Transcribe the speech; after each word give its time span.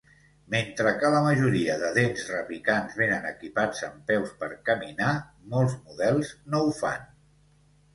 Mentre 0.53 0.93
que 1.03 1.11
la 1.15 1.19
majoria 1.25 1.75
de 1.83 1.91
dents 1.99 2.25
repicants 2.31 2.97
venen 3.03 3.29
equipats 3.35 3.87
amb 3.91 4.03
peus 4.11 4.35
per 4.43 4.53
caminar, 4.73 5.15
molts 5.57 5.81
models 5.87 6.37
no 6.57 6.69
ho 6.69 6.79
fan. 6.85 7.11